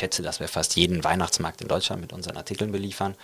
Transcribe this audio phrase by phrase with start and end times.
[0.00, 3.14] schätze, dass wir fast jeden Weihnachtsmarkt in Deutschland mit unseren Artikeln beliefern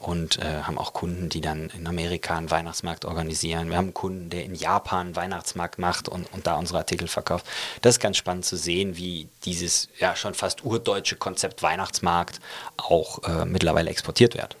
[0.00, 3.68] und äh, haben auch Kunden, die dann in Amerika einen Weihnachtsmarkt organisieren.
[3.68, 7.06] Wir haben einen Kunden, der in Japan einen Weihnachtsmarkt macht und, und da unsere Artikel
[7.06, 7.46] verkauft.
[7.82, 12.40] Das ist ganz spannend zu sehen, wie dieses ja schon fast urdeutsche Konzept Weihnachtsmarkt
[12.76, 14.56] auch äh, mittlerweile exportiert wird.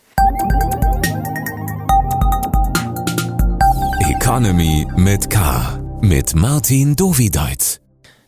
[4.10, 5.78] Economy mit K.
[6.00, 7.81] Mit Martin Dovideit.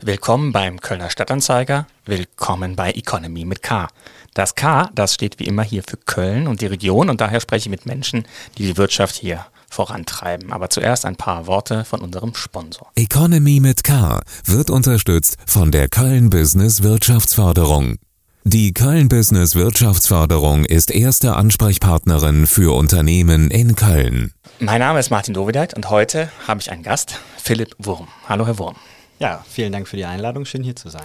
[0.06, 1.86] Willkommen beim Kölner Stadtanzeiger.
[2.04, 3.88] Willkommen bei Economy mit K.
[4.34, 7.68] Das K, das steht wie immer hier für Köln und die Region und daher spreche
[7.68, 8.26] ich mit Menschen,
[8.58, 10.52] die die Wirtschaft hier vorantreiben.
[10.52, 12.90] Aber zuerst ein paar Worte von unserem Sponsor.
[12.96, 17.96] Economy mit K wird unterstützt von der Köln Business Wirtschaftsförderung.
[18.42, 24.34] Die Köln Business Wirtschaftsförderung ist erste Ansprechpartnerin für Unternehmen in Köln.
[24.58, 28.08] Mein Name ist Martin Dovideit und heute habe ich einen Gast, Philipp Wurm.
[28.28, 28.76] Hallo, Herr Wurm.
[29.18, 30.44] Ja, vielen Dank für die Einladung.
[30.44, 31.04] Schön hier zu sein.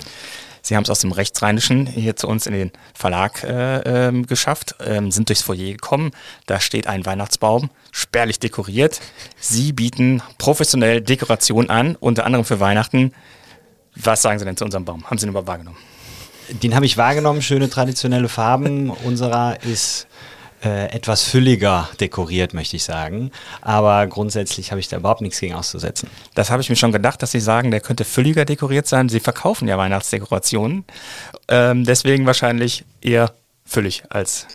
[0.61, 4.75] Sie haben es aus dem Rechtsrheinischen hier zu uns in den Verlag äh, ähm, geschafft,
[4.85, 6.11] ähm, sind durchs Foyer gekommen.
[6.47, 8.99] Da steht ein Weihnachtsbaum, spärlich dekoriert.
[9.39, 13.13] Sie bieten professionell Dekoration an, unter anderem für Weihnachten.
[13.95, 15.05] Was sagen Sie denn zu unserem Baum?
[15.05, 15.77] Haben Sie ihn überhaupt wahrgenommen?
[16.49, 18.89] Den habe ich wahrgenommen, schöne traditionelle Farben.
[18.89, 20.07] Unserer ist
[20.63, 23.31] äh, etwas fülliger dekoriert, möchte ich sagen.
[23.61, 26.09] Aber grundsätzlich habe ich da überhaupt nichts gegen auszusetzen.
[26.35, 29.09] Das habe ich mir schon gedacht, dass Sie sagen, der könnte fülliger dekoriert sein.
[29.09, 30.85] Sie verkaufen ja Weihnachtsdekorationen.
[31.47, 33.33] Ähm, deswegen wahrscheinlich eher
[33.65, 34.47] füllig als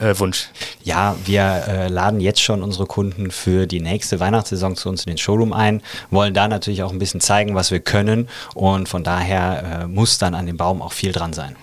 [0.00, 0.48] äh, Wunsch.
[0.82, 5.10] Ja, wir äh, laden jetzt schon unsere Kunden für die nächste Weihnachtssaison zu uns in
[5.10, 9.04] den Showroom ein, wollen da natürlich auch ein bisschen zeigen, was wir können und von
[9.04, 11.56] daher äh, muss dann an dem Baum auch viel dran sein.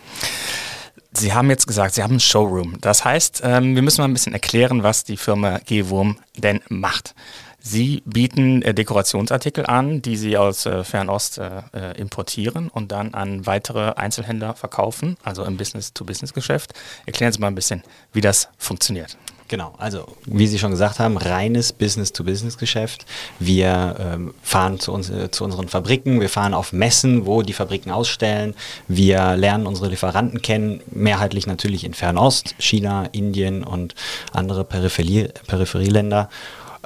[1.20, 2.78] Sie haben jetzt gesagt, Sie haben ein Showroom.
[2.80, 7.14] Das heißt, ähm, wir müssen mal ein bisschen erklären, was die Firma G-Wurm denn macht.
[7.59, 13.14] Sie bieten äh, Dekorationsartikel an, die Sie aus äh, Fernost äh, äh, importieren und dann
[13.14, 16.73] an weitere Einzelhändler verkaufen, also im Business-to-Business-Geschäft.
[17.06, 19.17] Erklären Sie mal ein bisschen, wie das funktioniert.
[19.50, 23.08] Genau, also wie Sie schon gesagt haben, reines Business-to-Business-Geschäft.
[23.40, 27.53] Wir ähm, fahren zu, uns, äh, zu unseren Fabriken, wir fahren auf Messen, wo die
[27.53, 28.53] Fabriken ausstellen.
[28.88, 33.96] Wir lernen unsere Lieferanten kennen, mehrheitlich natürlich in Fernost, China, Indien und
[34.34, 36.29] andere Peripherie, Peripherieländer.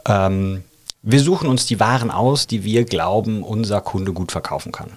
[0.07, 0.63] Ähm,
[1.01, 4.91] wir suchen uns die Waren aus, die wir glauben, unser Kunde gut verkaufen kann.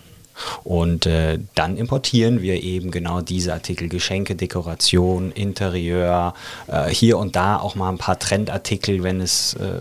[0.64, 6.34] Und äh, dann importieren wir eben genau diese Artikel, Geschenke, Dekoration, Interieur,
[6.66, 9.80] äh, hier und da auch mal ein paar Trendartikel, wenn es äh,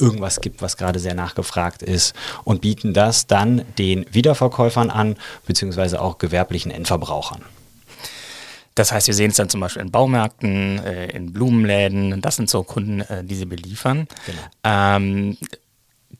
[0.00, 2.14] irgendwas gibt, was gerade sehr nachgefragt ist
[2.44, 5.16] und bieten das dann den Wiederverkäufern an,
[5.46, 7.42] beziehungsweise auch gewerblichen Endverbrauchern.
[8.76, 12.20] Das heißt, wir sehen es dann zum Beispiel in Baumärkten, äh, in Blumenläden.
[12.20, 14.06] Das sind so Kunden, äh, die sie beliefern.
[14.26, 14.38] Genau.
[14.64, 15.38] Ähm,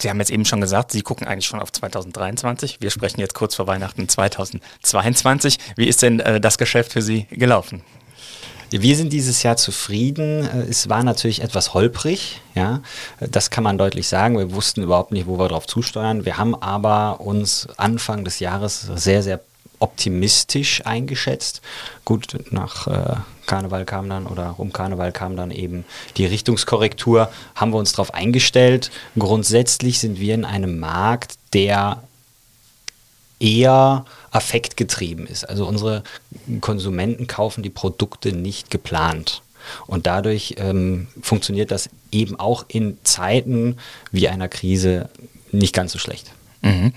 [0.00, 2.78] Sie haben jetzt eben schon gesagt, Sie gucken eigentlich schon auf 2023.
[2.80, 5.58] Wir sprechen jetzt kurz vor Weihnachten 2022.
[5.76, 7.82] Wie ist denn äh, das Geschäft für Sie gelaufen?
[8.70, 10.44] Wir sind dieses Jahr zufrieden.
[10.44, 12.82] Äh, es war natürlich etwas holprig, ja.
[13.20, 14.36] Das kann man deutlich sagen.
[14.36, 16.24] Wir wussten überhaupt nicht, wo wir drauf zusteuern.
[16.24, 19.40] Wir haben aber uns Anfang des Jahres sehr, sehr
[19.78, 21.62] optimistisch eingeschätzt.
[22.04, 23.16] Gut, nach äh,
[23.46, 25.84] Karneval kam dann oder um Karneval kam dann eben
[26.16, 28.90] die Richtungskorrektur, haben wir uns darauf eingestellt.
[29.18, 32.02] Grundsätzlich sind wir in einem Markt, der
[33.38, 35.48] eher affektgetrieben ist.
[35.48, 36.02] Also unsere
[36.60, 39.42] Konsumenten kaufen die Produkte nicht geplant.
[39.86, 43.76] Und dadurch ähm, funktioniert das eben auch in Zeiten
[44.12, 45.08] wie einer Krise
[45.52, 46.32] nicht ganz so schlecht.
[46.66, 46.92] Mhm.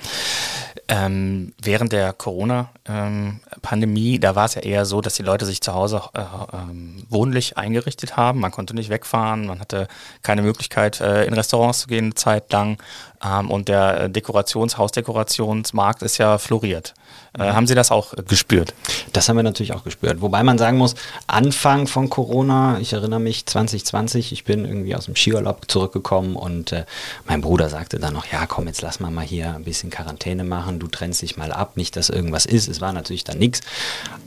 [0.88, 5.62] Ähm, während der Corona-Pandemie, ähm, da war es ja eher so, dass die Leute sich
[5.62, 6.22] zu Hause äh,
[6.54, 8.40] ähm, wohnlich eingerichtet haben.
[8.40, 9.88] Man konnte nicht wegfahren, man hatte
[10.24, 12.82] keine Möglichkeit, äh, in Restaurants zu gehen eine Zeit lang.
[13.24, 16.96] Ähm, und der Dekorations-, Hausdekorationsmarkt ist ja floriert.
[17.38, 18.74] Äh, haben Sie das auch gespürt?
[19.14, 20.22] Das haben wir natürlich auch gespürt.
[20.22, 20.96] Wobei man sagen muss,
[21.28, 26.72] Anfang von Corona, ich erinnere mich 2020, ich bin irgendwie aus dem Skiurlaub zurückgekommen und
[26.72, 26.86] äh,
[27.28, 30.44] mein Bruder sagte dann noch, ja komm, jetzt lass mal mal hier ein bisschen Quarantäne
[30.44, 32.68] machen, du trennst dich mal ab, nicht, dass irgendwas ist.
[32.68, 33.62] Es war natürlich dann nichts.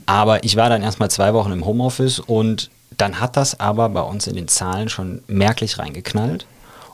[0.05, 4.01] Aber ich war dann erstmal zwei Wochen im Homeoffice und dann hat das aber bei
[4.01, 6.45] uns in den Zahlen schon merklich reingeknallt.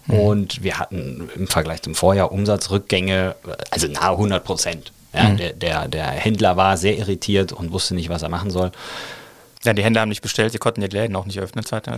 [0.08, 0.20] Mhm.
[0.20, 3.36] Und wir hatten im Vergleich zum Vorjahr Umsatzrückgänge,
[3.72, 4.92] also nahe 100 Prozent.
[5.14, 5.38] Ja, mhm.
[5.38, 8.72] der, der, der Händler war sehr irritiert und wusste nicht, was er machen soll.
[9.66, 11.66] Ja, die Händler haben nicht bestellt, sie konnten die Läden auch nicht öffnen.
[11.66, 11.90] Zeit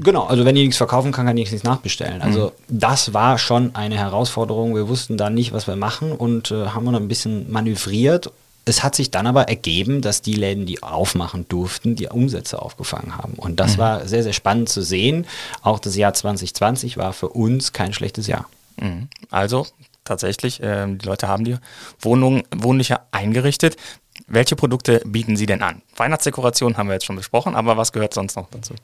[0.00, 2.22] Genau, also wenn ich nichts verkaufen kann, kann ich nichts nachbestellen.
[2.22, 2.78] Also mhm.
[2.78, 4.76] das war schon eine Herausforderung.
[4.76, 8.30] Wir wussten da nicht, was wir machen und äh, haben dann ein bisschen manövriert.
[8.66, 13.16] Es hat sich dann aber ergeben, dass die Läden, die aufmachen durften, die Umsätze aufgefangen
[13.16, 13.32] haben.
[13.32, 13.80] Und das mhm.
[13.80, 15.26] war sehr, sehr spannend zu sehen.
[15.62, 18.46] Auch das Jahr 2020 war für uns kein schlechtes Jahr.
[18.76, 19.08] Mhm.
[19.30, 19.66] Also
[20.08, 21.56] tatsächlich, äh, die Leute haben die
[22.00, 23.76] Wohnungen wohnlicher eingerichtet.
[24.26, 25.82] Welche Produkte bieten Sie denn an?
[25.96, 28.74] Weihnachtsdekoration haben wir jetzt schon besprochen, aber was gehört sonst noch dazu?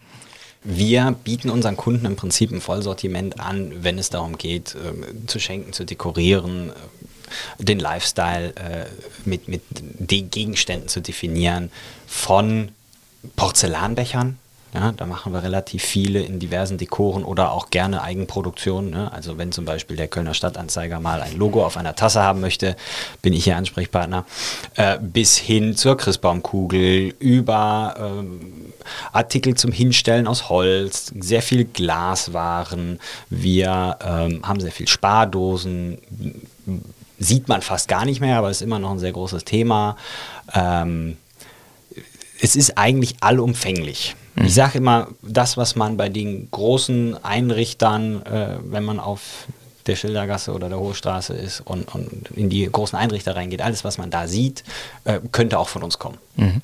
[0.62, 5.38] Wir bieten unseren Kunden im Prinzip ein Vollsortiment an, wenn es darum geht, äh, zu
[5.38, 8.86] schenken, zu dekorieren, äh, den Lifestyle äh,
[9.24, 11.70] mit, mit den Gegenständen zu definieren,
[12.06, 12.70] von
[13.36, 14.38] Porzellanbechern
[14.74, 18.90] ja, da machen wir relativ viele in diversen Dekoren oder auch gerne Eigenproduktionen.
[18.90, 19.12] Ne?
[19.12, 22.74] Also wenn zum Beispiel der Kölner Stadtanzeiger mal ein Logo auf einer Tasse haben möchte,
[23.22, 24.24] bin ich hier Ansprechpartner.
[24.74, 28.72] Äh, bis hin zur Christbaumkugel, über ähm,
[29.12, 32.98] Artikel zum Hinstellen aus Holz, sehr viel Glaswaren.
[33.30, 35.98] Wir ähm, haben sehr viel Spardosen.
[37.20, 39.96] Sieht man fast gar nicht mehr, aber ist immer noch ein sehr großes Thema.
[40.52, 41.16] Ähm,
[42.44, 44.14] es ist eigentlich allumfänglich.
[44.34, 44.44] Mhm.
[44.44, 49.46] Ich sage immer, das, was man bei den großen Einrichtern, äh, wenn man auf
[49.86, 53.84] der Schildergasse oder der Hohe Straße ist und, und in die großen Einrichter reingeht, alles,
[53.84, 54.62] was man da sieht,
[55.04, 56.18] äh, könnte auch von uns kommen.
[56.36, 56.62] Mhm.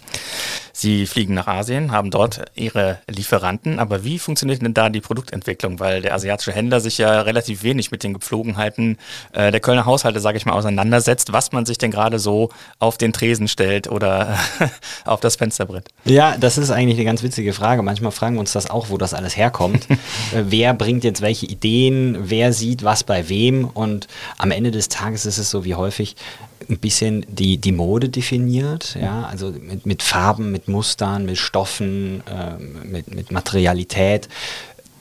[0.81, 5.79] Sie fliegen nach Asien, haben dort Ihre Lieferanten, aber wie funktioniert denn da die Produktentwicklung?
[5.79, 8.97] Weil der asiatische Händler sich ja relativ wenig mit den Gepflogenheiten
[9.33, 12.97] äh, der Kölner Haushalte, sage ich mal, auseinandersetzt, was man sich denn gerade so auf
[12.97, 14.39] den Tresen stellt oder
[15.05, 15.89] auf das Fensterbrett.
[16.07, 17.83] Ja, das ist eigentlich eine ganz witzige Frage.
[17.83, 19.87] Manchmal fragen wir uns das auch, wo das alles herkommt.
[20.33, 22.17] Äh, wer bringt jetzt welche Ideen?
[22.21, 23.65] Wer sieht was bei wem?
[23.65, 24.07] Und
[24.39, 26.17] am Ende des Tages ist es so wie häufig,
[26.69, 32.23] ein bisschen die, die Mode definiert, ja, also mit, mit Farben, mit Mustern, mit Stoffen,
[32.27, 34.29] äh, mit, mit Materialität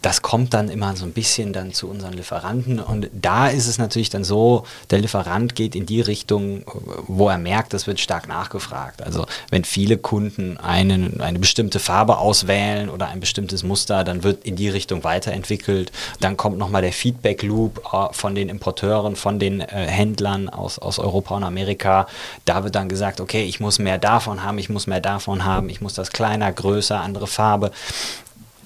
[0.01, 3.77] das kommt dann immer so ein bisschen dann zu unseren Lieferanten und da ist es
[3.77, 6.63] natürlich dann so, der Lieferant geht in die Richtung,
[7.07, 9.01] wo er merkt, das wird stark nachgefragt.
[9.01, 14.45] Also wenn viele Kunden einen, eine bestimmte Farbe auswählen oder ein bestimmtes Muster, dann wird
[14.45, 15.91] in die Richtung weiterentwickelt.
[16.19, 20.79] Dann kommt nochmal der Feedback Loop äh, von den Importeuren, von den äh, Händlern aus,
[20.79, 22.07] aus Europa und Amerika.
[22.45, 25.69] Da wird dann gesagt, okay, ich muss mehr davon haben, ich muss mehr davon haben,
[25.69, 27.71] ich muss das kleiner, größer, andere Farbe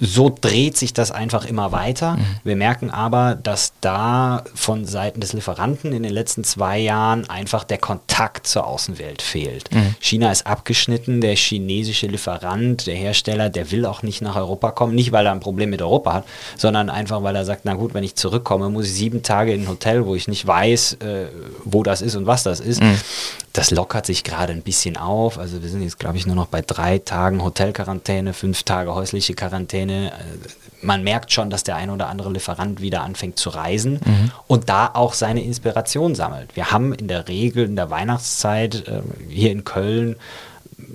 [0.04, 2.18] so dreht sich das einfach immer weiter.
[2.18, 2.26] Mhm.
[2.44, 7.64] Wir merken aber, dass da von Seiten des Lieferanten in den letzten zwei Jahren einfach
[7.64, 9.74] der Kontakt zur Außenwelt fehlt.
[9.74, 9.96] Mhm.
[10.00, 14.94] China ist abgeschnitten, der chinesische Lieferant, der Hersteller, der will auch nicht nach Europa kommen,
[14.94, 16.26] nicht weil er ein Problem mit Europa hat,
[16.58, 19.62] sondern einfach weil er sagt, na gut, wenn ich zurückkomme, muss ich sieben Tage in
[19.62, 21.28] ein Hotel, wo ich nicht weiß, äh,
[21.64, 22.82] wo das ist und was das ist.
[22.82, 22.98] Mhm.
[23.54, 25.38] Das lockert sich gerade ein bisschen auf.
[25.38, 29.36] Also wir sind jetzt, glaube ich, nur noch bei drei Tagen Hotelquarantäne, fünf Tage häusliche
[29.36, 30.12] Quarantäne.
[30.12, 30.16] Äh,
[30.82, 34.32] man merkt schon, dass der ein oder andere Lieferant wieder anfängt zu reisen mhm.
[34.48, 36.56] und da auch seine Inspiration sammelt.
[36.56, 40.16] Wir haben in der Regel in der Weihnachtszeit äh, hier in Köln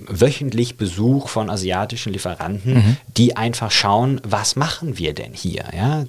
[0.07, 2.97] wöchentlich Besuch von asiatischen Lieferanten, mhm.
[3.17, 5.65] die einfach schauen, was machen wir denn hier?
[5.75, 6.05] Ja?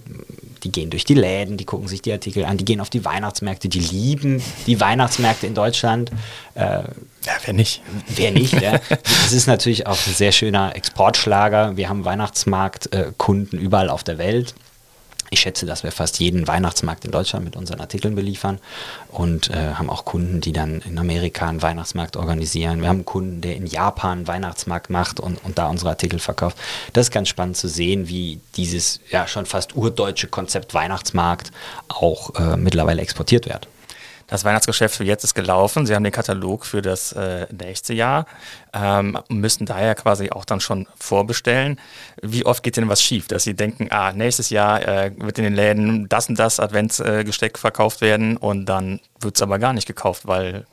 [0.62, 3.04] Die gehen durch die Läden, die gucken sich die Artikel an, die gehen auf die
[3.04, 6.10] Weihnachtsmärkte, die lieben die Weihnachtsmärkte in Deutschland.
[6.54, 6.82] Äh,
[7.24, 7.82] ja, wer nicht?
[8.08, 8.80] Wer nicht, ja.
[8.88, 11.76] Das ist natürlich auch ein sehr schöner Exportschlager.
[11.76, 14.54] Wir haben Weihnachtsmarktkunden äh, überall auf der Welt.
[15.32, 18.58] Ich schätze, dass wir fast jeden Weihnachtsmarkt in Deutschland mit unseren Artikeln beliefern
[19.08, 22.82] und äh, haben auch Kunden, die dann in Amerika einen Weihnachtsmarkt organisieren.
[22.82, 26.18] Wir haben einen Kunden, der in Japan einen Weihnachtsmarkt macht und, und da unsere Artikel
[26.18, 26.58] verkauft.
[26.92, 31.52] Das ist ganz spannend zu sehen, wie dieses ja schon fast urdeutsche Konzept Weihnachtsmarkt
[31.88, 33.68] auch äh, mittlerweile exportiert wird.
[34.30, 35.86] Das Weihnachtsgeschäft für jetzt ist gelaufen.
[35.86, 38.26] Sie haben den Katalog für das äh, nächste Jahr,
[38.72, 41.80] ähm, müssten daher quasi auch dann schon vorbestellen.
[42.22, 45.44] Wie oft geht denn was schief, dass Sie denken, ah, nächstes Jahr äh, wird in
[45.44, 49.86] den Läden das und das Adventsgesteck verkauft werden und dann wird es aber gar nicht
[49.86, 50.64] gekauft, weil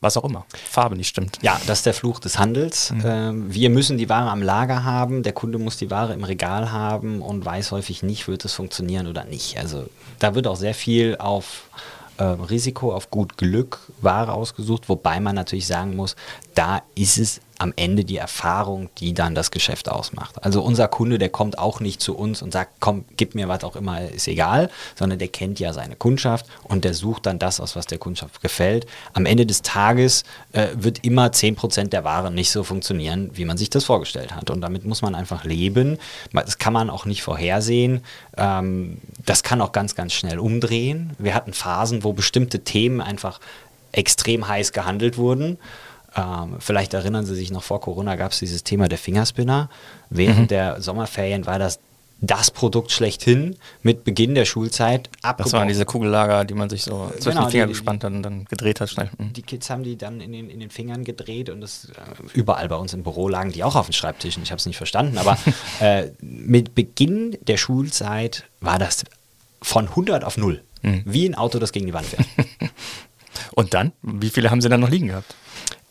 [0.00, 1.38] was auch immer, Farbe nicht stimmt.
[1.42, 2.90] Ja, das ist der Fluch des Handels.
[2.90, 3.02] Mhm.
[3.04, 6.72] Ähm, wir müssen die Ware am Lager haben, der Kunde muss die Ware im Regal
[6.72, 9.58] haben und weiß häufig nicht, wird es funktionieren oder nicht.
[9.58, 9.88] Also
[10.18, 11.64] da wird auch sehr viel auf
[12.20, 16.16] äh, Risiko, auf gut Glück Ware ausgesucht, wobei man natürlich sagen muss,
[16.54, 20.42] da ist es am Ende die Erfahrung, die dann das Geschäft ausmacht.
[20.42, 23.64] Also unser Kunde, der kommt auch nicht zu uns und sagt, komm, gib mir was
[23.64, 27.60] auch immer, ist egal, sondern der kennt ja seine Kundschaft und der sucht dann das
[27.60, 28.86] aus, was der Kundschaft gefällt.
[29.12, 33.58] Am Ende des Tages äh, wird immer 10% der Ware nicht so funktionieren, wie man
[33.58, 34.48] sich das vorgestellt hat.
[34.48, 35.98] Und damit muss man einfach leben.
[36.32, 38.00] Das kann man auch nicht vorhersehen.
[38.38, 41.10] Ähm, das kann auch ganz, ganz schnell umdrehen.
[41.18, 43.38] Wir hatten Phasen, wo bestimmte Themen einfach
[43.92, 45.58] extrem heiß gehandelt wurden.
[46.16, 49.68] Ähm, vielleicht erinnern Sie sich noch, vor Corona gab es dieses Thema der Fingerspinner.
[50.08, 50.48] Während mhm.
[50.48, 51.78] der Sommerferien war das
[52.20, 55.46] das Produkt schlechthin mit Beginn der Schulzeit abgebaut.
[55.46, 58.12] Das waren diese Kugellager, die man sich so zwischen genau, die Finger die, gespannt hat
[58.12, 59.10] und dann gedreht hat schnell.
[59.16, 59.32] Mhm.
[59.32, 62.68] Die Kids haben die dann in den, in den Fingern gedreht und das äh, überall
[62.68, 64.42] bei uns im Büro lagen die auch auf den Schreibtischen.
[64.42, 65.38] Ich habe es nicht verstanden, aber
[65.80, 69.04] äh, mit Beginn der Schulzeit war das
[69.62, 70.62] von 100 auf 0.
[70.82, 71.02] Mhm.
[71.06, 72.26] Wie ein Auto, das gegen die Wand fährt.
[73.52, 73.92] und dann?
[74.02, 75.34] Wie viele haben Sie dann noch liegen gehabt?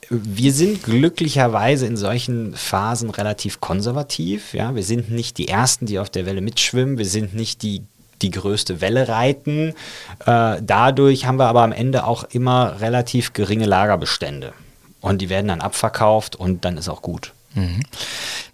[0.10, 4.54] Wir sind glücklicherweise in solchen Phasen relativ konservativ.
[4.54, 4.76] Ja?
[4.76, 6.98] Wir sind nicht die Ersten, die auf der Welle mitschwimmen.
[6.98, 7.84] Wir sind nicht die
[8.22, 9.74] die größte Welle reiten.
[10.26, 14.54] Äh, dadurch haben wir aber am Ende auch immer relativ geringe Lagerbestände.
[15.02, 17.34] Und die werden dann abverkauft und dann ist auch gut.
[17.54, 17.84] Mhm.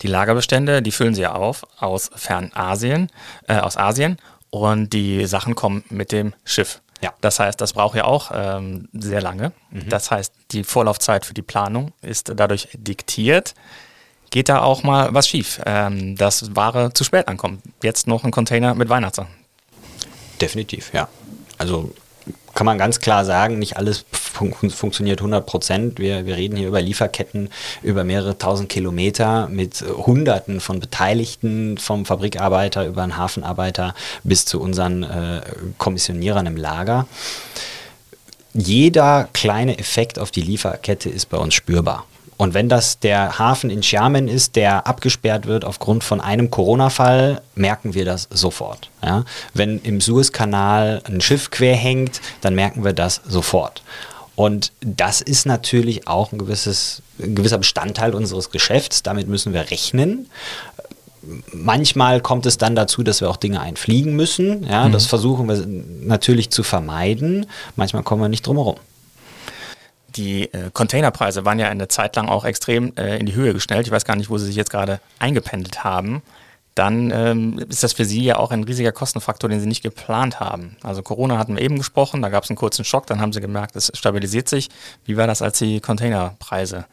[0.02, 3.10] Die Lagerbestände, die füllen sie ja auf aus Fernasien,
[3.48, 4.18] äh, aus Asien
[4.52, 6.82] und die Sachen kommen mit dem Schiff.
[7.02, 7.14] Ja.
[7.22, 9.52] Das heißt, das braucht ja auch ähm, sehr lange.
[9.70, 9.90] Mhm.
[9.90, 13.54] Das heißt, die Vorlaufzeit für die Planung ist dadurch diktiert.
[14.32, 17.62] Geht da auch mal was schief, ähm, dass Ware zu spät ankommt?
[17.84, 19.34] Jetzt noch ein Container mit Weihnachtssachen.
[20.42, 21.08] Definitiv, ja.
[21.58, 21.94] Also
[22.54, 26.00] kann man ganz klar sagen, nicht alles fun funktioniert 100 Prozent.
[26.00, 27.50] Wir, wir reden hier über Lieferketten
[27.82, 34.62] über mehrere tausend Kilometer mit Hunderten von Beteiligten, vom Fabrikarbeiter über einen Hafenarbeiter bis zu
[34.62, 35.42] unseren äh,
[35.78, 37.08] Kommissionierern im Lager.
[38.54, 42.06] Jeder kleine Effekt auf die Lieferkette ist bei uns spürbar.
[42.38, 47.42] Und wenn das der Hafen in Xiamen ist, der abgesperrt wird aufgrund von einem Corona-Fall,
[47.56, 48.90] merken wir das sofort.
[49.02, 49.24] Ja?
[49.54, 53.84] Wenn im Suezkanal ein Schiff quer hängt, dann merken wir das sofort.
[54.36, 59.04] Und das ist natürlich auch ein, gewisses, ein gewisser Bestandteil unseres Geschäfts.
[59.04, 60.30] Damit müssen wir rechnen.
[61.52, 64.68] Manchmal kommt es dann dazu, dass wir auch Dinge einfliegen müssen.
[64.68, 64.92] Ja, mhm.
[64.92, 67.46] Das versuchen wir natürlich zu vermeiden.
[67.76, 68.78] Manchmal kommen wir nicht drum herum
[70.16, 73.86] die äh, Containerpreise waren ja eine Zeit lang auch extrem äh, in die Höhe gestellt.
[73.86, 76.22] Ich weiß gar nicht, wo sie sich jetzt gerade eingependelt haben.
[76.76, 80.42] Dann ähm, ist das für Sie ja auch ein riesiger Kostenfaktor, den Sie nicht geplant
[80.42, 80.76] haben.
[80.84, 83.40] Also Corona hatten wir eben gesprochen, da gab es einen kurzen Schock, dann haben Sie
[83.40, 84.70] gemerkt, es stabilisiert sich.
[85.06, 86.86] Wie war das, als die Containerpreise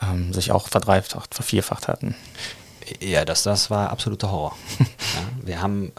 [0.00, 2.14] ähm, sich auch verdreifacht, vervierfacht hatten?
[3.00, 4.56] Ja, das, das war absoluter Horror.
[4.78, 4.86] ja,
[5.46, 5.92] wir haben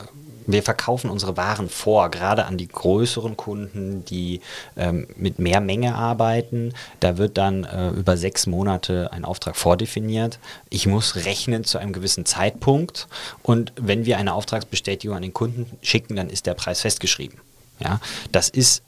[0.48, 4.42] wir verkaufen unsere Waren vor, gerade an die größeren Kunden, die
[4.78, 6.74] ähm, mit mehr Menge arbeiten.
[7.00, 10.40] Da wird dann äh, über sechs Monate ein Auftrag vordefiniert.
[10.70, 13.08] Ich muss rechnen zu einem gewissen Zeitpunkt
[13.44, 17.40] und wenn wir eine Auftragsbestätigung an den Kunden schicken, dann ist der Preis festgeschrieben.
[17.80, 18.00] Ja,
[18.32, 18.84] das ist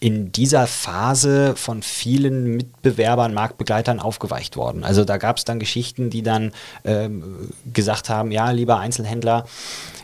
[0.00, 4.82] in dieser Phase von vielen Mitbewerbern, Marktbegleitern aufgeweicht worden.
[4.82, 6.52] Also da gab es dann Geschichten, die dann
[6.84, 9.44] ähm, gesagt haben, ja, lieber Einzelhändler,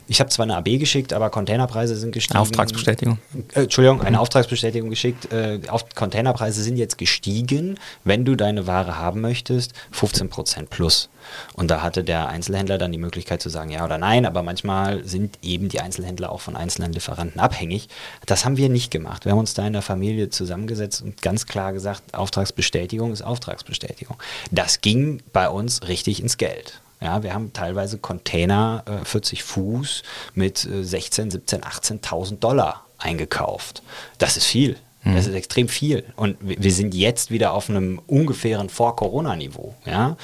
[0.09, 2.39] ich habe zwar eine AB geschickt, aber Containerpreise sind gestiegen.
[2.39, 3.19] Auftragsbestätigung.
[3.55, 5.33] Äh, Entschuldigung, eine Auftragsbestätigung geschickt.
[5.33, 7.79] Äh, auf Containerpreise sind jetzt gestiegen.
[8.05, 11.09] Wenn du deine Ware haben möchtest, 15 Prozent plus.
[11.55, 15.05] Und da hatte der Einzelhändler dann die Möglichkeit zu sagen ja oder nein, aber manchmal
[15.05, 17.89] sind eben die Einzelhändler auch von einzelnen Lieferanten abhängig.
[18.27, 19.25] Das haben wir nicht gemacht.
[19.25, 24.17] Wir haben uns da in der Familie zusammengesetzt und ganz klar gesagt, Auftragsbestätigung ist Auftragsbestätigung.
[24.51, 26.81] Das ging bei uns richtig ins Geld.
[27.01, 30.03] Ja, wir haben teilweise Container, äh, 40 Fuß
[30.35, 33.83] mit äh, 16, 17, 18.000 Dollar eingekauft.
[34.19, 34.77] Das ist viel.
[35.05, 35.31] Das mhm.
[35.31, 36.05] ist extrem viel.
[36.17, 39.75] Und wir sind jetzt wieder auf einem ungefähren Vor-Corona-Niveau.
[39.85, 40.17] Ja?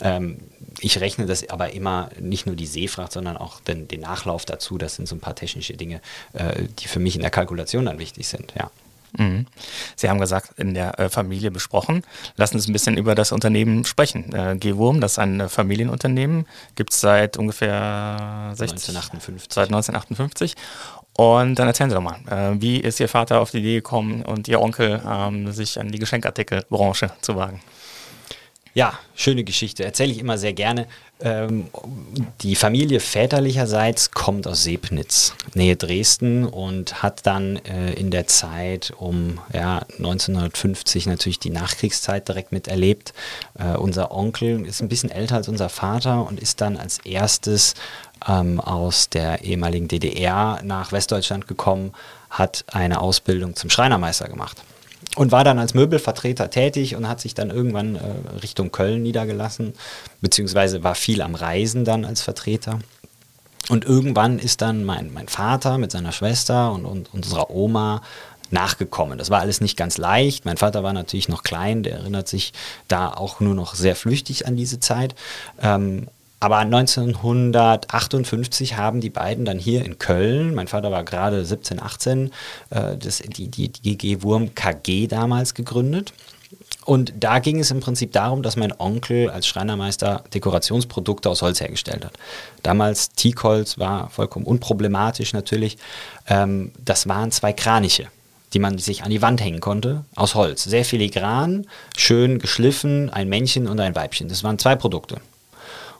[0.00, 0.38] Ähm,
[0.80, 4.78] ich rechne das aber immer nicht nur die Seefracht, sondern auch den, den Nachlauf dazu.
[4.78, 6.00] Das sind so ein paar technische Dinge,
[6.32, 8.54] äh, die für mich in der Kalkulation dann wichtig sind.
[8.56, 8.70] Ja.
[9.18, 9.46] Mhm.
[9.96, 12.02] Sie haben gesagt, in der äh, Familie besprochen.
[12.36, 14.32] Lassen Sie uns ein bisschen über das Unternehmen sprechen.
[14.34, 19.52] Äh, G-Wurm, das ist ein äh, Familienunternehmen, gibt es seit ungefähr 60, 1958.
[19.52, 20.54] Seit 1958.
[21.14, 24.22] Und dann erzählen Sie doch mal, äh, wie ist Ihr Vater auf die Idee gekommen
[24.22, 27.60] und Ihr Onkel, ähm, sich an die Geschenkartikelbranche zu wagen?
[28.74, 29.84] Ja, schöne Geschichte.
[29.84, 30.86] Erzähle ich immer sehr gerne.
[31.20, 31.66] Ähm,
[32.40, 38.94] die Familie väterlicherseits kommt aus Sebnitz, Nähe Dresden und hat dann äh, in der Zeit
[38.96, 43.12] um ja, 1950 natürlich die Nachkriegszeit direkt miterlebt.
[43.58, 47.74] Äh, unser Onkel ist ein bisschen älter als unser Vater und ist dann als erstes
[48.26, 51.92] ähm, aus der ehemaligen DDR nach Westdeutschland gekommen,
[52.30, 54.56] hat eine Ausbildung zum Schreinermeister gemacht
[55.16, 58.00] und war dann als Möbelvertreter tätig und hat sich dann irgendwann äh,
[58.42, 59.74] Richtung Köln niedergelassen,
[60.20, 62.78] beziehungsweise war viel am Reisen dann als Vertreter.
[63.68, 68.02] Und irgendwann ist dann mein, mein Vater mit seiner Schwester und, und unserer Oma
[68.50, 69.18] nachgekommen.
[69.18, 70.44] Das war alles nicht ganz leicht.
[70.44, 72.52] Mein Vater war natürlich noch klein, der erinnert sich
[72.88, 75.14] da auch nur noch sehr flüchtig an diese Zeit.
[75.60, 76.08] Ähm,
[76.42, 82.32] aber 1958 haben die beiden dann hier in Köln, mein Vater war gerade 17, 18,
[82.70, 86.12] äh, das, die, die, die GG Wurm KG damals gegründet.
[86.84, 91.60] Und da ging es im Prinzip darum, dass mein Onkel als Schreinermeister Dekorationsprodukte aus Holz
[91.60, 92.14] hergestellt hat.
[92.64, 95.78] Damals Teakholz war vollkommen unproblematisch natürlich.
[96.26, 98.08] Ähm, das waren zwei Kraniche
[98.52, 100.64] die man sich an die Wand hängen konnte, aus Holz.
[100.64, 104.28] Sehr filigran, schön geschliffen, ein Männchen und ein Weibchen.
[104.28, 105.22] Das waren zwei Produkte.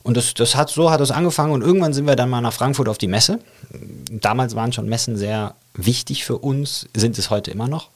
[0.02, 2.52] Und das, das hat, so hat es angefangen und irgendwann sind wir dann mal nach
[2.52, 3.38] Frankfurt auf die Messe.
[4.10, 7.88] Damals waren schon Messen sehr wichtig für uns, sind es heute immer noch.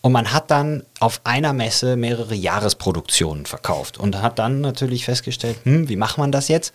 [0.00, 5.58] Und man hat dann auf einer Messe mehrere Jahresproduktionen verkauft und hat dann natürlich festgestellt,
[5.64, 6.72] hm, wie macht man das jetzt?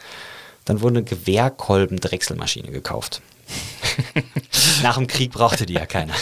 [0.65, 3.21] Dann wurde eine Gewehrkolben-Drechselmaschine gekauft.
[4.83, 6.13] Nach dem Krieg brauchte die ja keiner.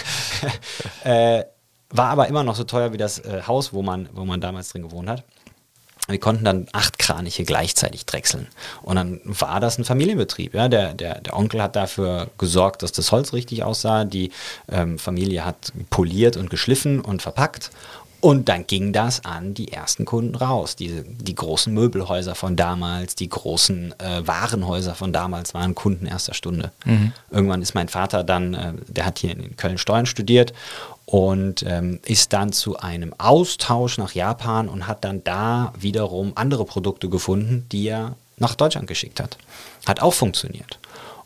[1.03, 1.43] äh,
[1.89, 4.69] war aber immer noch so teuer wie das äh, Haus, wo man, wo man damals
[4.69, 5.23] drin gewohnt hat.
[6.09, 8.47] Wir konnten dann acht Kraniche gleichzeitig drechseln.
[8.81, 10.53] Und dann war das ein Familienbetrieb.
[10.53, 10.67] Ja?
[10.67, 14.05] Der, der, der Onkel hat dafür gesorgt, dass das Holz richtig aussah.
[14.05, 14.31] Die
[14.71, 17.71] ähm, Familie hat poliert und geschliffen und verpackt.
[18.21, 20.75] Und dann ging das an die ersten Kunden raus.
[20.75, 26.33] Die, die großen Möbelhäuser von damals, die großen äh, Warenhäuser von damals waren Kunden erster
[26.33, 26.71] Stunde.
[26.83, 27.13] Mhm.
[27.31, 30.53] Irgendwann ist mein Vater dann, äh, der hat hier in Köln Steuern studiert
[31.09, 36.65] und ähm, ist dann zu einem Austausch nach Japan und hat dann da wiederum andere
[36.65, 39.35] Produkte gefunden, die er nach Deutschland geschickt hat.
[39.87, 40.77] Hat auch funktioniert.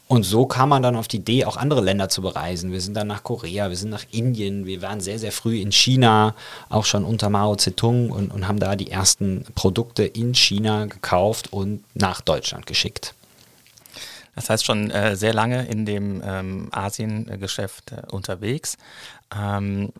[0.07, 2.71] Und so kam man dann auf die Idee, auch andere Länder zu bereisen.
[2.71, 5.73] Wir sind dann nach Korea, wir sind nach Indien, wir waren sehr, sehr früh in
[5.73, 6.33] China,
[6.69, 11.51] auch schon unter Mao Zedong und, und haben da die ersten Produkte in China gekauft
[11.51, 13.15] und nach Deutschland geschickt.
[14.35, 18.77] Das heißt schon äh, sehr lange in dem ähm, Asiengeschäft äh, unterwegs.
[19.35, 19.91] Ähm,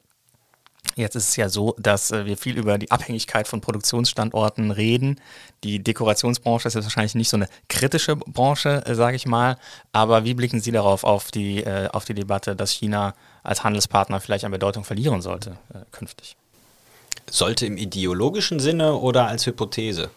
[0.96, 5.20] Jetzt ist es ja so, dass äh, wir viel über die Abhängigkeit von Produktionsstandorten reden.
[5.64, 9.58] Die Dekorationsbranche ist jetzt wahrscheinlich nicht so eine kritische Branche, äh, sage ich mal.
[9.92, 14.20] Aber wie blicken Sie darauf, auf die, äh, auf die Debatte, dass China als Handelspartner
[14.20, 16.36] vielleicht an Bedeutung verlieren sollte äh, künftig?
[17.30, 20.10] Sollte im ideologischen Sinne oder als Hypothese?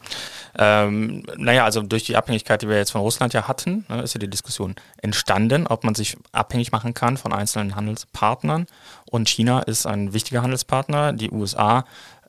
[0.58, 4.14] Ähm, naja, also durch die Abhängigkeit, die wir jetzt von Russland ja hatten, ne, ist
[4.14, 8.66] ja die Diskussion entstanden, ob man sich abhängig machen kann von einzelnen Handelspartnern.
[9.10, 11.12] Und China ist ein wichtiger Handelspartner.
[11.12, 11.84] Die USA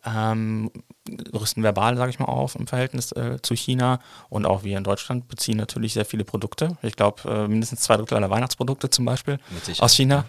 [0.05, 0.71] ähm,
[1.33, 3.99] rüsten verbal, sage ich mal, auf im Verhältnis äh, zu China.
[4.29, 6.77] Und auch wir in Deutschland beziehen natürlich sehr viele Produkte.
[6.81, 9.39] Ich glaube, äh, mindestens zwei Drittel aller Weihnachtsprodukte zum Beispiel
[9.79, 10.25] aus China.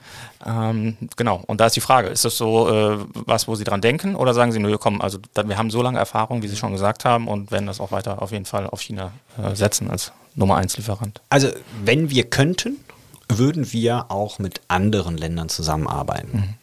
[0.46, 1.42] Ähm, genau.
[1.46, 4.14] Und da ist die Frage, ist das so äh, was, wo Sie dran denken?
[4.14, 6.72] Oder sagen Sie, nö, komm, also da, wir haben so lange Erfahrung, wie Sie schon
[6.72, 10.12] gesagt haben, und werden das auch weiter auf jeden Fall auf China äh, setzen als
[10.34, 11.20] Nummer eins Lieferant?
[11.30, 11.48] Also,
[11.84, 12.78] wenn wir könnten,
[13.28, 16.38] würden wir auch mit anderen Ländern zusammenarbeiten.
[16.38, 16.54] Mhm.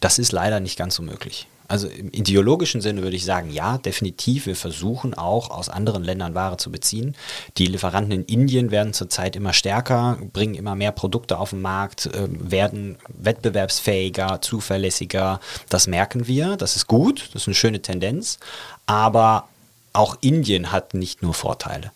[0.00, 1.48] Das ist leider nicht ganz so möglich.
[1.66, 4.46] Also im ideologischen Sinne würde ich sagen, ja, definitiv.
[4.46, 7.14] Wir versuchen auch aus anderen Ländern Ware zu beziehen.
[7.56, 12.06] Die Lieferanten in Indien werden zurzeit immer stärker, bringen immer mehr Produkte auf den Markt,
[12.06, 15.40] äh, werden wettbewerbsfähiger, zuverlässiger.
[15.70, 16.56] Das merken wir.
[16.56, 17.30] Das ist gut.
[17.32, 18.38] Das ist eine schöne Tendenz.
[18.86, 19.48] Aber
[19.94, 21.92] auch Indien hat nicht nur Vorteile.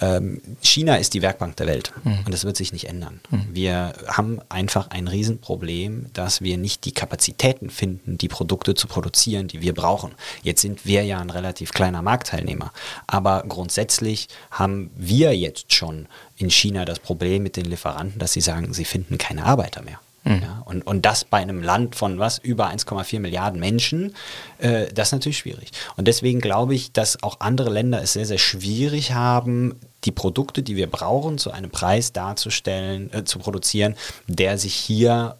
[0.00, 2.20] Ähm, China ist die Werkbank der Welt mhm.
[2.24, 3.20] und das wird sich nicht ändern.
[3.30, 3.48] Mhm.
[3.52, 9.48] Wir haben einfach ein Riesenproblem, dass wir nicht die Kapazitäten finden, die Produkte zu produzieren,
[9.48, 10.12] die wir brauchen.
[10.42, 12.72] Jetzt sind wir ja ein relativ kleiner Marktteilnehmer,
[13.06, 18.40] aber grundsätzlich haben wir jetzt schon in China das Problem mit den Lieferanten, dass sie
[18.40, 20.00] sagen, sie finden keine Arbeiter mehr.
[20.24, 20.42] Mhm.
[20.42, 24.14] Ja, und, und das bei einem Land von was, über 1,4 Milliarden Menschen,
[24.58, 25.72] äh, das ist natürlich schwierig.
[25.96, 30.62] Und deswegen glaube ich, dass auch andere Länder es sehr, sehr schwierig haben, die Produkte,
[30.62, 33.96] die wir brauchen, zu einem Preis darzustellen, äh, zu produzieren,
[34.28, 35.38] der sich hier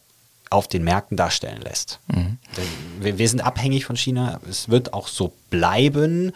[0.53, 1.99] auf den Märkten darstellen lässt.
[2.09, 2.39] Mhm.
[3.01, 6.33] Wir, wir, sind abhängig von China, es wird auch so bleiben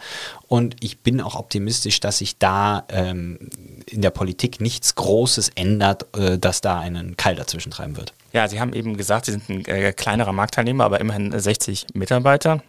[0.47, 3.37] und ich bin auch optimistisch, dass sich da ähm,
[3.85, 8.13] in der Politik nichts Großes ändert, äh, dass da einen Keil dazwischen treiben wird.
[8.37, 12.61] Ja, Sie haben eben gesagt, Sie sind ein äh, kleinerer Marktteilnehmer, aber immerhin 60 Mitarbeiter.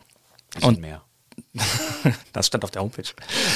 [0.62, 1.02] Und mehr.
[2.32, 3.04] das stand auf der Homepage.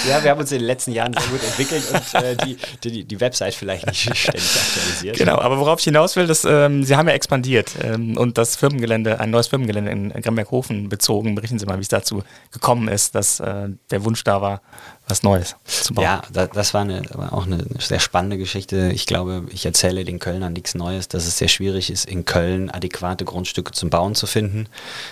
[0.06, 3.04] Ja, wir haben uns in den letzten Jahren sehr gut entwickelt und äh, die, die,
[3.04, 5.16] die Website vielleicht nicht ständig aktualisiert.
[5.16, 8.56] Genau, aber worauf ich hinaus will, dass, ähm, Sie haben ja expandiert ähm, und das
[8.56, 11.34] Firmengelände, ein neues Firmengelände in Gramberghofen bezogen.
[11.34, 14.60] Berichten Sie mal, wie es dazu gekommen ist, dass äh, der Wunsch da war,
[15.12, 16.04] was Neues zu bauen.
[16.04, 18.90] Ja, das, das war, eine, auch eine sehr spannende Geschichte.
[18.94, 22.70] Ich glaube, ich erzähle den Kölnern nichts Neues, dass es sehr schwierig ist, in Köln
[22.70, 24.68] adäquate Grundstücke zum Bauen zu finden.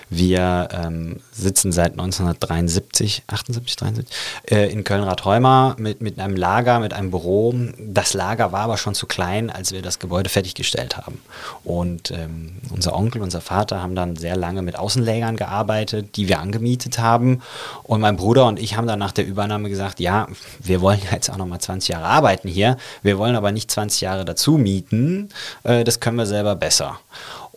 [0.09, 4.17] Wir ähm, sitzen seit 1973, 78, 73,
[4.51, 7.55] äh, in Köln-Rathheumer mit, mit einem Lager, mit einem Büro.
[7.79, 11.21] Das Lager war aber schon zu klein, als wir das Gebäude fertiggestellt haben.
[11.63, 16.41] Und ähm, unser Onkel, unser Vater haben dann sehr lange mit Außenlägern gearbeitet, die wir
[16.41, 17.43] angemietet haben.
[17.83, 20.27] Und mein Bruder und ich haben dann nach der Übernahme gesagt, gesagt, ja,
[20.61, 24.03] wir wollen jetzt auch noch mal 20 Jahre arbeiten hier, wir wollen aber nicht 20
[24.03, 25.31] Jahre dazu mieten,
[25.65, 27.01] äh, das können wir selber besser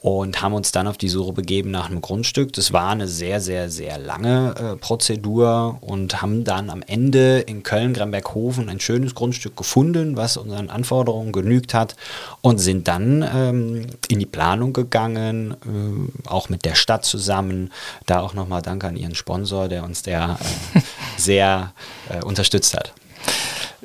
[0.04, 2.52] und haben uns dann auf die Suche begeben nach einem Grundstück.
[2.52, 7.64] Das war eine sehr, sehr, sehr lange äh, Prozedur und haben dann am Ende in
[7.64, 11.96] Köln-Gramberghofen ein schönes Grundstück gefunden, was unseren Anforderungen genügt hat
[12.42, 17.72] und sind dann ähm, in die Planung gegangen, äh, auch mit der Stadt zusammen.
[18.06, 20.38] Da auch nochmal Dank an Ihren Sponsor, der uns der
[20.74, 20.82] äh,
[21.18, 21.72] sehr
[22.10, 22.94] äh, unterstützt hat.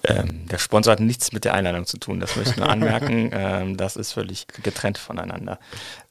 [0.03, 3.31] Ähm, der Sponsor hat nichts mit der Einladung zu tun, das möchte ich nur anmerken.
[3.33, 5.59] ähm, das ist völlig getrennt voneinander.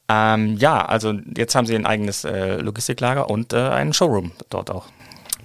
[0.08, 4.70] Ähm, ja, also jetzt haben Sie ein eigenes äh, Logistiklager und äh, einen Showroom dort
[4.70, 4.86] auch.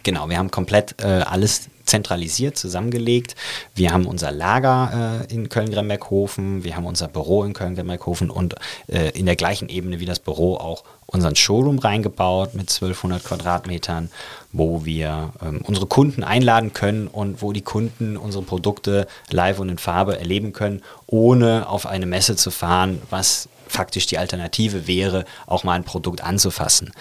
[0.04, 3.36] Genau, wir haben komplett äh, alles zentralisiert, zusammengelegt.
[3.76, 8.56] Wir haben unser Lager äh, in Köln-Gremberghofen, wir haben unser Büro in Köln-Gremberghofen und
[8.88, 14.10] äh, in der gleichen Ebene wie das Büro auch unseren Showroom reingebaut mit 1200 Quadratmetern,
[14.52, 19.70] wo wir ähm, unsere Kunden einladen können und wo die Kunden unsere Produkte live und
[19.70, 25.26] in Farbe erleben können, ohne auf eine Messe zu fahren, was faktisch die Alternative wäre,
[25.48, 26.92] auch mal ein Produkt anzufassen.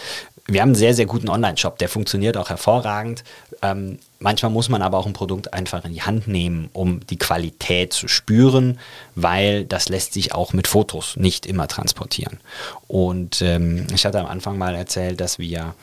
[0.47, 3.23] Wir haben einen sehr, sehr guten Online-Shop, der funktioniert auch hervorragend.
[3.63, 7.19] Ähm, manchmal muss man aber auch ein Produkt einfach in die Hand nehmen, um die
[7.19, 8.81] Qualität zu spüren,
[9.15, 12.41] weil das lässt sich auch mit Fotos nicht immer transportieren.
[12.89, 15.75] Und ähm, ich hatte am Anfang mal erzählt, dass wir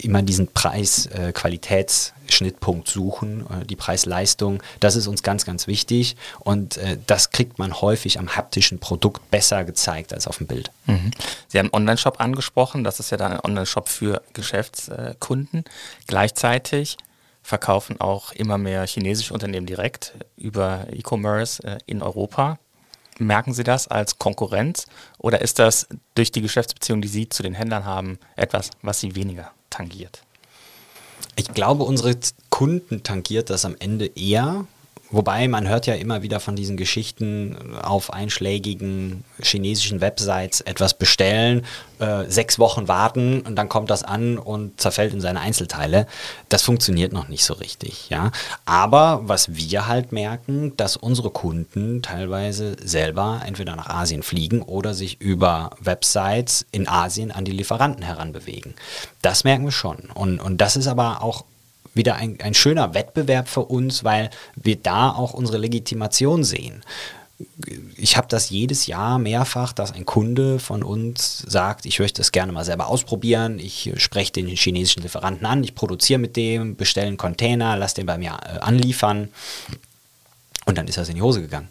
[0.00, 4.62] immer diesen Preis-Qualitätsschnittpunkt äh, suchen, äh, die Preis-Leistung.
[4.80, 9.30] Das ist uns ganz, ganz wichtig und äh, das kriegt man häufig am haptischen Produkt
[9.30, 10.70] besser gezeigt als auf dem Bild.
[10.86, 11.10] Mhm.
[11.48, 15.64] Sie haben Online-Shop angesprochen, das ist ja dann ein Online-Shop für Geschäftskunden.
[16.06, 16.96] Gleichzeitig
[17.42, 22.58] verkaufen auch immer mehr chinesische Unternehmen direkt über E-Commerce in Europa.
[23.18, 24.86] Merken Sie das als Konkurrenz
[25.18, 29.14] oder ist das durch die Geschäftsbeziehung, die Sie zu den Händlern haben, etwas, was Sie
[29.14, 30.22] weniger tangiert?
[31.36, 32.16] Ich glaube, unsere
[32.50, 34.66] Kunden tangiert das am Ende eher,
[35.10, 41.64] Wobei man hört ja immer wieder von diesen Geschichten auf einschlägigen chinesischen Websites etwas bestellen,
[42.00, 46.06] äh, sechs Wochen warten und dann kommt das an und zerfällt in seine Einzelteile.
[46.48, 48.32] Das funktioniert noch nicht so richtig, ja.
[48.64, 54.94] Aber was wir halt merken, dass unsere Kunden teilweise selber entweder nach Asien fliegen oder
[54.94, 58.74] sich über Websites in Asien an die Lieferanten heranbewegen.
[59.22, 60.10] Das merken wir schon.
[60.14, 61.44] Und, und das ist aber auch
[61.94, 66.84] wieder ein, ein schöner Wettbewerb für uns, weil wir da auch unsere Legitimation sehen
[67.96, 72.32] ich habe das jedes Jahr mehrfach, dass ein Kunde von uns sagt, ich möchte es
[72.32, 73.58] gerne mal selber ausprobieren.
[73.58, 78.06] Ich spreche den chinesischen Lieferanten an, ich produziere mit dem, bestelle einen Container, lasse den
[78.06, 79.30] bei mir äh, anliefern.
[80.64, 81.68] Und dann ist das in die Hose gegangen.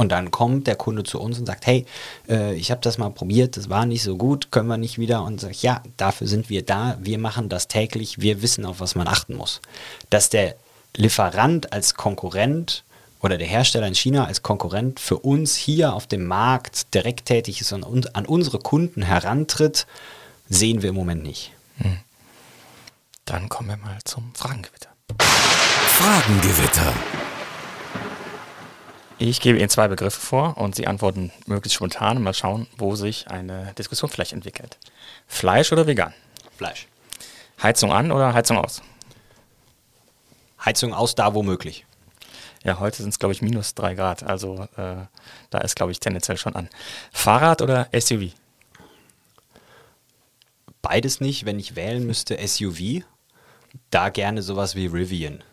[0.00, 1.84] Und dann kommt der Kunde zu uns und sagt, hey,
[2.26, 5.22] äh, ich habe das mal probiert, das war nicht so gut, können wir nicht wieder?
[5.22, 8.94] Und sagt, ja, dafür sind wir da, wir machen das täglich, wir wissen, auf was
[8.94, 9.60] man achten muss.
[10.08, 10.56] Dass der
[10.96, 12.82] Lieferant als Konkurrent
[13.20, 17.60] oder der Hersteller in China als Konkurrent für uns hier auf dem Markt direkt tätig
[17.60, 19.86] ist und an unsere Kunden herantritt,
[20.48, 21.52] sehen wir im Moment nicht.
[21.76, 21.98] Hm.
[23.26, 24.88] Dann kommen wir mal zum Fragengewitter.
[25.18, 26.94] Fragengewitter.
[29.22, 32.96] Ich gebe Ihnen zwei Begriffe vor und Sie antworten möglichst spontan und mal schauen, wo
[32.96, 34.78] sich eine Diskussion vielleicht entwickelt.
[35.26, 36.14] Fleisch oder vegan?
[36.56, 36.88] Fleisch.
[37.62, 38.80] Heizung an oder Heizung aus?
[40.64, 41.84] Heizung aus, da wo möglich.
[42.64, 44.22] Ja, heute sind es, glaube ich, minus drei Grad.
[44.22, 45.04] Also äh,
[45.50, 46.70] da ist, glaube ich, tendenziell schon an.
[47.12, 48.32] Fahrrad oder SUV?
[50.80, 51.44] Beides nicht.
[51.44, 53.04] Wenn ich wählen müsste, SUV.
[53.90, 55.44] Da gerne sowas wie Rivian.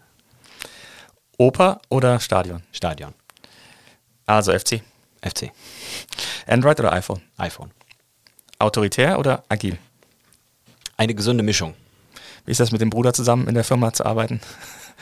[1.38, 2.63] Oper oder Stadion?
[2.71, 3.13] Stadion.
[4.28, 4.84] Also FC.
[5.22, 5.52] FC.
[6.46, 7.22] Android oder iPhone?
[7.38, 7.72] iPhone.
[8.60, 9.78] Autoritär oder agil?
[10.98, 11.74] Eine gesunde Mischung.
[12.46, 14.42] Wie ist das mit dem Bruder zusammen in der Firma zu arbeiten?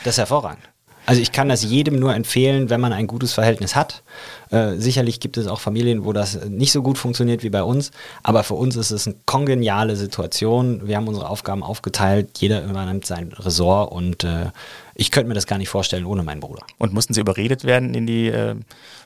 [0.03, 0.63] Das ist hervorragend.
[1.05, 4.03] Also ich kann das jedem nur empfehlen, wenn man ein gutes Verhältnis hat.
[4.51, 7.91] Äh, sicherlich gibt es auch Familien, wo das nicht so gut funktioniert wie bei uns,
[8.23, 10.87] aber für uns ist es eine kongeniale Situation.
[10.87, 14.51] Wir haben unsere Aufgaben aufgeteilt, jeder übernimmt sein Ressort und äh,
[14.95, 16.63] ich könnte mir das gar nicht vorstellen ohne meinen Bruder.
[16.77, 18.55] Und mussten Sie überredet werden, in die äh,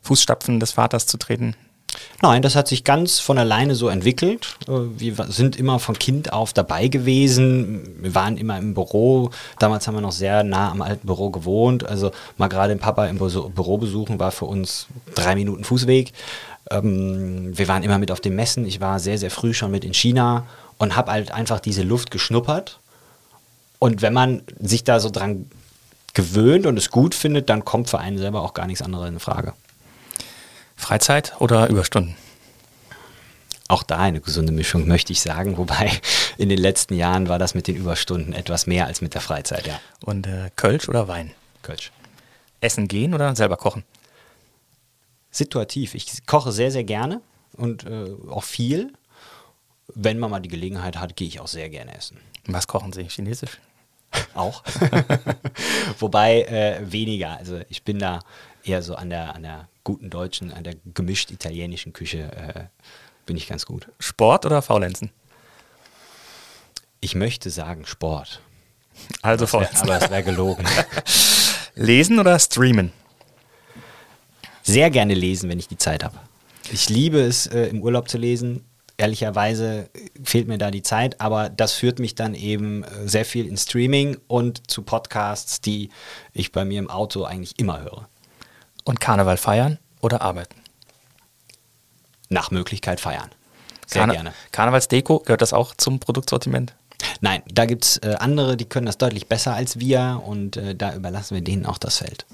[0.03, 1.55] Fußstapfen des Vaters zu treten?
[2.21, 4.57] Nein, das hat sich ganz von alleine so entwickelt.
[4.67, 7.95] Wir sind immer von Kind auf dabei gewesen.
[8.01, 9.31] Wir waren immer im Büro.
[9.57, 11.85] Damals haben wir noch sehr nah am alten Büro gewohnt.
[11.85, 16.13] Also mal gerade den Papa im Büro besuchen war für uns drei Minuten Fußweg.
[16.71, 18.65] Ähm, wir waren immer mit auf den Messen.
[18.65, 20.45] Ich war sehr, sehr früh schon mit in China
[20.77, 22.79] und habe halt einfach diese Luft geschnuppert.
[23.79, 25.49] Und wenn man sich da so dran
[26.13, 29.19] gewöhnt und es gut findet, dann kommt für einen selber auch gar nichts anderes in
[29.19, 29.53] Frage.
[30.79, 32.15] Freizeit oder Überstunden?
[33.67, 35.57] Auch da eine gesunde Mischung, möchte ich sagen.
[35.57, 35.91] Wobei
[36.37, 39.67] in den letzten Jahren war das mit den Überstunden etwas mehr als mit der Freizeit,
[39.67, 39.79] ja.
[40.03, 41.31] Und äh, Kölsch oder Wein?
[41.61, 41.91] Kölsch.
[42.61, 43.83] Essen gehen oder selber kochen?
[45.29, 45.93] Situativ.
[45.93, 47.21] Ich koche sehr, sehr gerne
[47.53, 48.93] und äh, auch viel.
[49.93, 52.17] Wenn man mal die Gelegenheit hat, gehe ich auch sehr gerne essen.
[52.47, 53.03] Was kochen Sie?
[53.03, 53.59] Chinesisch?
[54.33, 54.63] Auch.
[55.99, 57.37] Wobei äh, weniger.
[57.37, 58.19] Also ich bin da
[58.63, 62.63] eher so an der, an der guten deutschen, an der gemischt italienischen Küche äh,
[63.25, 63.87] bin ich ganz gut.
[63.99, 65.11] Sport oder Faulenzen?
[67.01, 68.41] Ich möchte sagen Sport.
[69.21, 69.89] Also Faulenzen.
[69.89, 70.65] Aber es wäre gelogen.
[71.75, 72.91] lesen oder streamen?
[74.63, 76.19] Sehr gerne lesen, wenn ich die Zeit habe.
[76.71, 78.65] Ich liebe es, äh, im Urlaub zu lesen.
[78.99, 79.89] Ehrlicherweise
[80.23, 83.57] fehlt mir da die Zeit, aber das führt mich dann eben äh, sehr viel in
[83.57, 85.89] Streaming und zu Podcasts, die
[86.33, 88.07] ich bei mir im Auto eigentlich immer höre.
[88.83, 90.55] Und Karneval feiern oder arbeiten?
[92.29, 93.29] Nach Möglichkeit feiern.
[93.87, 94.33] Sehr Karne gerne.
[94.51, 96.75] Karnevalsdeko, gehört das auch zum Produktsortiment?
[97.21, 100.75] Nein, da gibt es äh, andere, die können das deutlich besser als wir und äh,
[100.75, 102.25] da überlassen wir denen auch das Feld.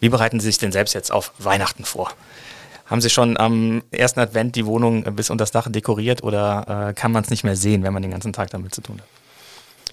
[0.00, 2.12] Wie bereiten Sie sich denn selbst jetzt auf Weihnachten vor?
[2.88, 6.94] Haben Sie schon am ersten Advent die Wohnung bis unter das Dach dekoriert oder äh,
[6.94, 9.17] kann man es nicht mehr sehen, wenn man den ganzen Tag damit zu tun hat?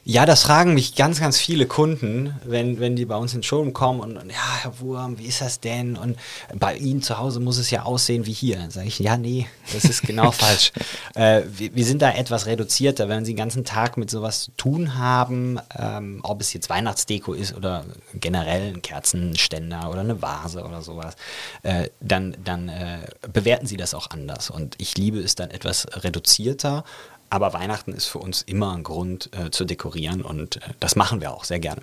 [0.07, 3.73] Ja, das fragen mich ganz, ganz viele Kunden, wenn, wenn die bei uns ins Showroom
[3.73, 5.97] kommen und, und, ja, Herr Wurm, wie ist das denn?
[5.97, 6.15] Und
[6.53, 8.57] bei Ihnen zu Hause muss es ja aussehen wie hier.
[8.57, 10.73] Dann sage ich, ja, nee, das ist genau falsch.
[11.15, 14.51] Äh, wir, wir, sind da etwas reduzierter, wenn Sie den ganzen Tag mit sowas zu
[14.51, 20.63] tun haben, ähm, ob es jetzt Weihnachtsdeko ist oder generell ein Kerzenständer oder eine Vase
[20.63, 21.15] oder sowas,
[21.63, 24.51] äh, dann, dann äh, bewerten Sie das auch anders.
[24.51, 26.83] Und ich liebe es dann etwas reduzierter
[27.29, 31.21] aber Weihnachten ist für uns immer ein Grund äh, zu dekorieren und äh, das machen
[31.21, 31.81] wir auch sehr gerne.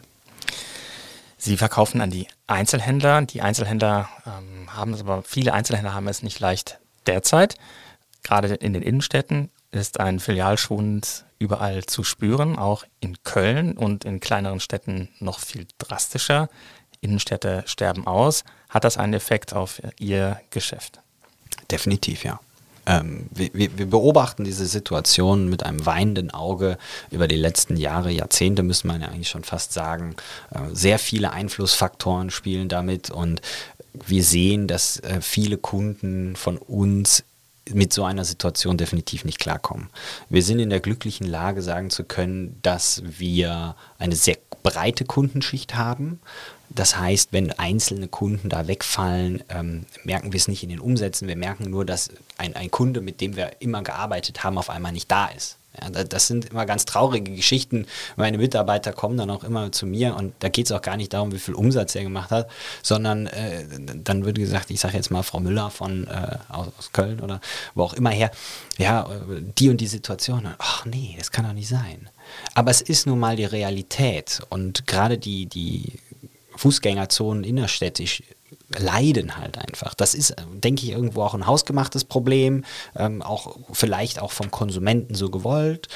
[1.36, 3.22] Sie verkaufen an die Einzelhändler.
[3.22, 7.56] Die Einzelhändler ähm, haben es aber, viele Einzelhändler haben es nicht leicht derzeit.
[8.22, 14.20] Gerade in den Innenstädten ist ein Filialschwund überall zu spüren, auch in Köln und in
[14.20, 16.48] kleineren Städten noch viel drastischer.
[17.00, 18.44] Innenstädte sterben aus.
[18.68, 21.00] Hat das einen Effekt auf Ihr Geschäft?
[21.68, 22.38] Definitiv, ja
[22.86, 26.78] ähm, wir, wir, beobachten diese Situation mit einem weinenden Auge
[27.10, 30.16] über die letzten Jahre, Jahrzehnte, müsste man ja eigentlich schon fast sagen.
[30.50, 33.40] Äh, sehr viele Einflussfaktoren spielen damit und
[34.06, 37.24] wir sehen, dass äh, viele Kunden von uns
[37.70, 39.88] mit so einer Situation definitiv nicht klarkommen.
[40.28, 45.74] Wir sind in der glücklichen Lage, sagen zu können, dass wir eine sehr breite Kundenschicht
[45.74, 46.20] haben.
[46.70, 51.28] Das heißt, wenn einzelne Kunden da wegfallen, ähm, merken wir es nicht in den Umsätzen.
[51.28, 54.92] Wir merken nur, dass ein, ein Kunde, mit dem wir immer gearbeitet haben, auf einmal
[54.92, 55.58] nicht da ist.
[55.80, 57.86] Ja, das sind immer ganz traurige Geschichten.
[58.16, 61.14] Meine Mitarbeiter kommen dann auch immer zu mir und da geht es auch gar nicht
[61.14, 62.50] darum, wie viel Umsatz er gemacht hat,
[62.82, 66.92] sondern äh, dann wird gesagt, ich sage jetzt mal Frau Müller von äh, aus, aus,
[66.92, 67.40] Köln oder
[67.74, 68.30] wo auch immer her,
[68.76, 69.08] ja,
[69.58, 70.46] die und die Situation.
[70.58, 72.10] Ach nee, das kann doch nicht sein.
[72.54, 76.00] Aber es ist nun mal die Realität und gerade die, die
[76.56, 78.22] Fußgängerzonen innerstädtisch
[78.78, 79.94] leiden halt einfach.
[79.94, 82.64] Das ist, denke ich, irgendwo auch ein hausgemachtes Problem,
[82.96, 85.88] ähm, auch vielleicht auch vom Konsumenten so gewollt.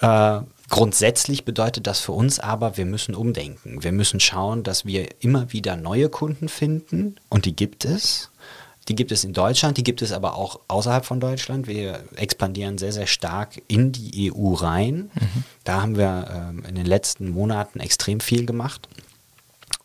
[0.00, 3.82] Äh, grundsätzlich bedeutet das für uns aber, wir müssen umdenken.
[3.82, 8.30] Wir müssen schauen, dass wir immer wieder neue Kunden finden und die gibt es.
[8.88, 11.66] Die gibt es in Deutschland, die gibt es aber auch außerhalb von Deutschland.
[11.66, 15.10] Wir expandieren sehr, sehr stark in die EU rein.
[15.14, 15.44] Mhm.
[15.64, 18.88] Da haben wir ähm, in den letzten Monaten extrem viel gemacht.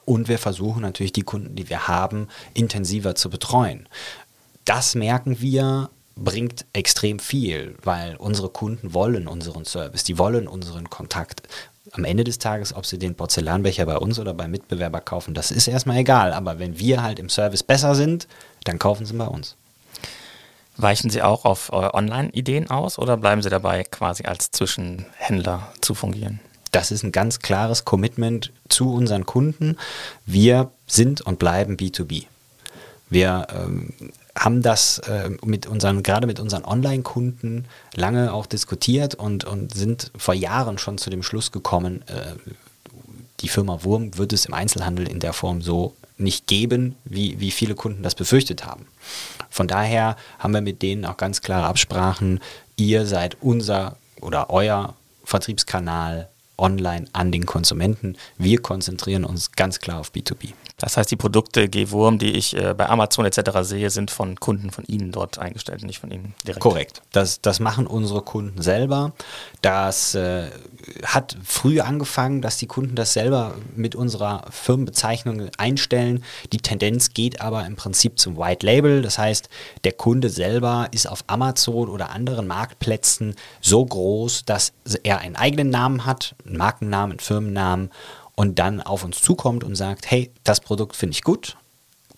[0.09, 3.87] Und wir versuchen natürlich die Kunden, die wir haben, intensiver zu betreuen.
[4.65, 10.89] Das merken wir bringt extrem viel, weil unsere Kunden wollen unseren Service, die wollen unseren
[10.89, 11.43] Kontakt.
[11.91, 15.51] Am Ende des Tages, ob sie den Porzellanbecher bei uns oder beim Mitbewerber kaufen, das
[15.51, 16.33] ist erstmal egal.
[16.33, 18.27] Aber wenn wir halt im Service besser sind,
[18.63, 19.57] dann kaufen sie bei uns.
[20.75, 26.39] Weichen Sie auch auf Online-Ideen aus oder bleiben Sie dabei, quasi als Zwischenhändler zu fungieren?
[26.71, 29.77] Das ist ein ganz klares Commitment zu unseren Kunden.
[30.25, 32.25] Wir sind und bleiben B2B.
[33.09, 33.93] Wir ähm,
[34.37, 40.11] haben das äh, mit unseren, gerade mit unseren Online-Kunden lange auch diskutiert und, und sind
[40.15, 42.35] vor Jahren schon zu dem Schluss gekommen, äh,
[43.41, 47.51] die Firma Wurm wird es im Einzelhandel in der Form so nicht geben, wie, wie
[47.51, 48.85] viele Kunden das befürchtet haben.
[49.49, 52.41] Von daher haben wir mit denen auch ganz klare Absprachen.
[52.75, 56.27] Ihr seid unser oder euer Vertriebskanal
[56.59, 58.17] online an den Konsumenten.
[58.37, 60.53] Wir konzentrieren uns ganz klar auf B2B.
[60.79, 63.59] Das heißt, die Produkte G-Wurm, die ich äh, bei Amazon etc.
[63.61, 66.61] sehe, sind von Kunden von Ihnen dort eingestellt, nicht von Ihnen direkt.
[66.61, 67.01] Korrekt.
[67.11, 69.11] Das, das machen unsere Kunden selber.
[69.61, 70.49] Das äh,
[71.03, 76.23] hat früh angefangen, dass die Kunden das selber mit unserer Firmenbezeichnung einstellen.
[76.53, 79.01] Die Tendenz geht aber im Prinzip zum White Label.
[79.01, 79.49] Das heißt,
[79.83, 84.71] der Kunde selber ist auf Amazon oder anderen Marktplätzen so groß, dass
[85.03, 87.89] er einen eigenen Namen hat, einen Markennamen, einen Firmennamen
[88.35, 91.57] und dann auf uns zukommt und sagt, hey, das Produkt finde ich gut,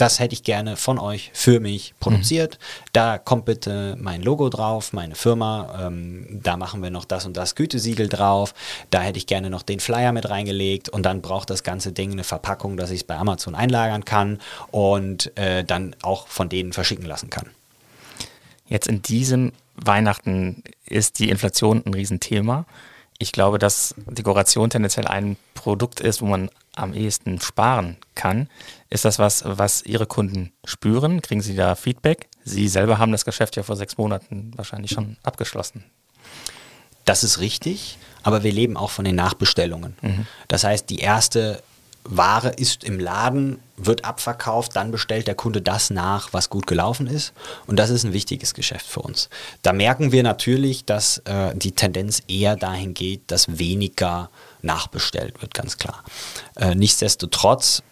[0.02, 2.58] das hätte ich gerne von euch für mich produziert.
[2.58, 2.89] Mhm.
[2.94, 5.88] Da kommt bitte mein Logo drauf, meine Firma.
[5.88, 8.56] Ähm, da machen wir noch das und das Gütesiegel drauf.
[8.89, 12.13] Da hätte ich gerne noch den Flyer mit reingelegt und dann braucht das ganze Ding
[12.13, 14.39] eine Verpackung, dass ich es bei Amazon einlagern kann
[14.72, 17.52] und äh, dann auch von denen verschicken lassen kann.
[18.67, 22.65] Jetzt in diesem Weihnachten ist die Inflation ein Riesenthema.
[23.22, 28.50] Ich glaube, dass Dekoration tendenziell ein Produkt ist, wo man am ehesten sparen kann.
[28.90, 31.22] Ist das was, was Ihre Kunden spüren?
[31.22, 32.28] Kriegen Sie da Feedback?
[32.46, 35.84] Sie selber haben das Geschäft ja vor sechs Monaten wahrscheinlich schon abgeschlossen.
[37.06, 39.96] Das ist richtig, aber wir leben auch von den Nachbestellungen.
[40.02, 40.26] Mhm.
[40.48, 41.62] Das heißt, die erste
[42.04, 47.08] Ware ist im Laden, wird abverkauft, dann bestellt der Kunde das nach, was gut gelaufen
[47.08, 47.34] ist.
[47.68, 49.30] Und das ist ein wichtiges Geschäft für uns.
[49.62, 54.30] Da merken wir natürlich, dass äh, die Tendenz eher dahin geht, dass weniger
[54.62, 56.04] nachbestellt wird, ganz klar.
[56.56, 57.84] Äh, nichtsdestotrotz,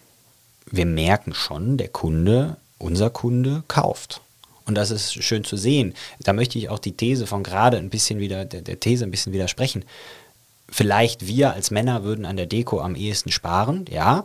[0.65, 4.21] wir merken schon, der Kunde, unser Kunde kauft.
[4.65, 5.95] Und das ist schön zu sehen.
[6.19, 9.11] Da möchte ich auch die These von gerade ein bisschen wieder, der, der These ein
[9.11, 9.83] bisschen widersprechen
[10.71, 14.23] vielleicht wir als Männer würden an der Deko am ehesten sparen, ja.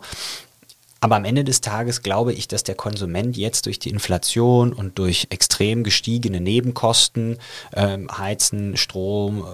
[1.01, 4.97] Aber am Ende des Tages glaube ich, dass der Konsument jetzt durch die Inflation und
[4.97, 7.37] durch extrem gestiegene Nebenkosten,
[7.75, 9.45] ähm, Heizen, Strom,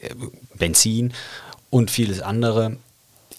[0.00, 0.14] äh,
[0.54, 1.12] Benzin
[1.70, 2.76] und vieles andere,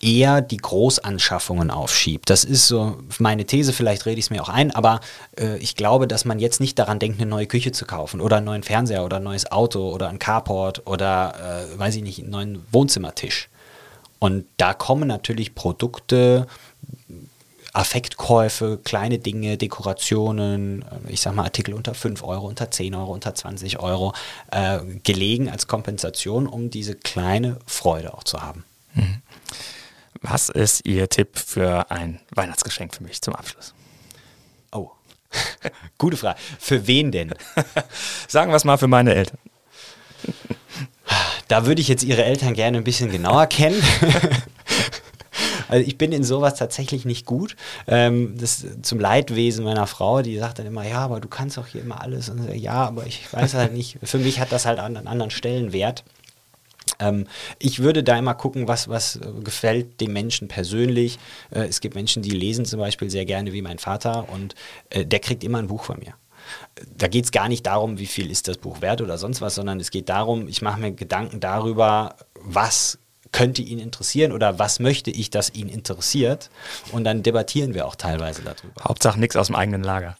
[0.03, 2.29] eher die Großanschaffungen aufschiebt.
[2.29, 4.99] Das ist so meine These, vielleicht rede ich es mir auch ein, aber
[5.39, 8.37] äh, ich glaube, dass man jetzt nicht daran denkt, eine neue Küche zu kaufen oder
[8.37, 12.19] einen neuen Fernseher oder ein neues Auto oder ein Carport oder, äh, weiß ich nicht,
[12.19, 13.49] einen neuen Wohnzimmertisch.
[14.19, 16.47] Und da kommen natürlich Produkte,
[17.73, 23.33] Affektkäufe, kleine Dinge, Dekorationen, ich sag mal Artikel unter 5 Euro, unter 10 Euro, unter
[23.33, 24.13] 20 Euro,
[24.51, 28.63] äh, gelegen als Kompensation, um diese kleine Freude auch zu haben.
[28.93, 29.21] Mhm.
[30.23, 33.73] Was ist Ihr Tipp für ein Weihnachtsgeschenk für mich zum Abschluss?
[34.71, 34.89] Oh,
[35.97, 36.39] gute Frage.
[36.59, 37.35] Für wen denn?
[38.29, 39.37] Sagen wir es mal für meine Eltern.
[41.49, 43.81] Da würde ich jetzt Ihre Eltern gerne ein bisschen genauer kennen.
[45.69, 47.55] Also ich bin in sowas tatsächlich nicht gut.
[47.87, 51.65] Ähm, das zum Leidwesen meiner Frau, die sagt dann immer, ja, aber du kannst doch
[51.65, 52.29] hier immer alles.
[52.29, 53.97] Und ja, aber ich weiß halt nicht.
[54.03, 56.03] Für mich hat das halt einen anderen Stellenwert.
[57.03, 57.27] Ähm,
[57.59, 61.19] ich würde da immer gucken, was, was gefällt dem Menschen persönlich.
[61.51, 64.55] Äh, es gibt Menschen, die lesen zum Beispiel sehr gerne wie mein Vater und
[64.89, 66.13] äh, der kriegt immer ein Buch von mir.
[66.97, 69.55] Da geht es gar nicht darum, wie viel ist das Buch wert oder sonst was,
[69.55, 72.99] sondern es geht darum, ich mache mir Gedanken darüber, was
[73.31, 76.49] könnte ihn interessieren oder was möchte ich, dass ihn interessiert.
[76.91, 78.83] Und dann debattieren wir auch teilweise darüber.
[78.83, 80.17] Hauptsache nichts aus dem eigenen Lager.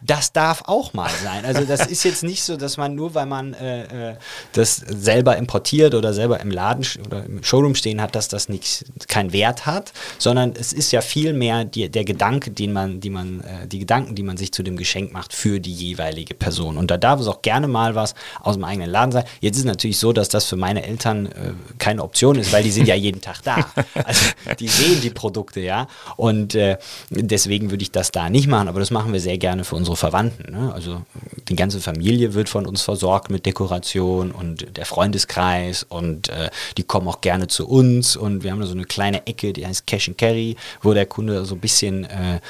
[0.00, 1.44] Das darf auch mal sein.
[1.44, 4.16] Also das ist jetzt nicht so, dass man nur, weil man äh, äh,
[4.52, 8.84] das selber importiert oder selber im Laden oder im Showroom stehen hat, dass das nicht,
[9.08, 13.10] keinen Wert hat, sondern es ist ja viel mehr die, der Gedanke, den man, die
[13.10, 16.78] man, äh, die Gedanken, die man sich zu dem Geschenk macht für die jeweilige Person.
[16.78, 19.24] Und da darf es auch gerne mal was aus dem eigenen Laden sein.
[19.40, 22.62] Jetzt ist es natürlich so, dass das für meine Eltern äh, keine Option ist, weil
[22.62, 23.68] die sind ja jeden Tag da.
[24.04, 24.26] Also
[24.60, 25.88] die sehen die Produkte, ja.
[26.16, 26.78] Und äh,
[27.10, 29.87] deswegen würde ich das da nicht machen, aber das machen wir sehr gerne für unsere
[29.88, 30.52] unsere Verwandten.
[30.52, 30.72] Ne?
[30.72, 31.02] Also
[31.48, 36.82] die ganze Familie wird von uns versorgt mit Dekoration und der Freundeskreis und äh, die
[36.82, 39.86] kommen auch gerne zu uns und wir haben da so eine kleine Ecke, die heißt
[39.86, 42.40] Cash and Carry, wo der Kunde so ein bisschen äh,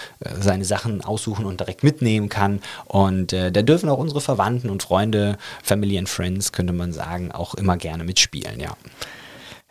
[0.40, 4.82] seine Sachen aussuchen und direkt mitnehmen kann und äh, da dürfen auch unsere Verwandten und
[4.82, 8.76] Freunde, Family and Friends, könnte man sagen, auch immer gerne mitspielen, ja.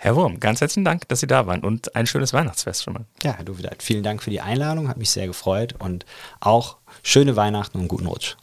[0.08, 3.04] Herr Wurm, ganz herzlichen Dank, dass Sie da waren und ein schönes Weihnachtsfest schon mal.
[3.24, 6.06] Ja, Herr Duvideit, vielen Dank für die Einladung, hat mich sehr gefreut und
[6.40, 8.38] auch schöne Weihnachten und guten Rutsch.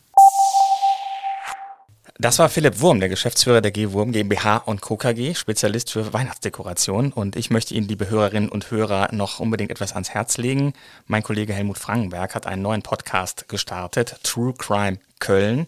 [2.19, 4.99] Das war Philipp Wurm, der Geschäftsführer der G-Wurm GmbH und Co.
[4.99, 7.13] KG, Spezialist für Weihnachtsdekoration.
[7.13, 10.75] Und ich möchte Ihnen, liebe Hörerinnen und Hörer, noch unbedingt etwas ans Herz legen.
[11.07, 15.67] Mein Kollege Helmut Frankenberg hat einen neuen Podcast gestartet, True Crime Köln.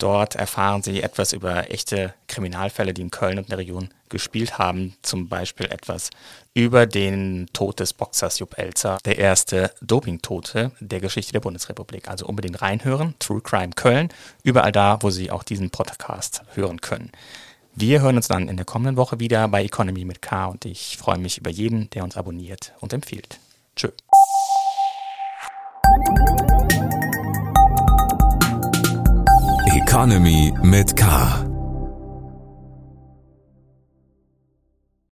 [0.00, 4.94] Dort erfahren Sie etwas über echte Kriminalfälle, die in Köln und der Region gespielt haben.
[5.02, 6.08] Zum Beispiel etwas
[6.54, 12.08] über den Tod des Boxers Jupp Elzer, der erste Dopingtote der Geschichte der Bundesrepublik.
[12.08, 13.14] Also unbedingt reinhören.
[13.18, 14.08] True Crime Köln.
[14.42, 17.12] Überall da, wo Sie auch diesen Podcast hören können.
[17.74, 20.96] Wir hören uns dann in der kommenden Woche wieder bei Economy mit K und ich
[20.96, 23.38] freue mich über jeden, der uns abonniert und empfiehlt.
[23.76, 23.90] Tschö.
[29.90, 31.49] Economy mit K.